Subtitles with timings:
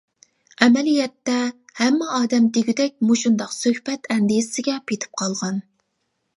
[0.65, 1.35] ئەمەلىيەتتە،
[1.81, 5.65] ھەممە ئادەم دېگۈدەك مۇشۇنداق سۆھبەت ئەندىزىسىگە پېتىپ قالغان.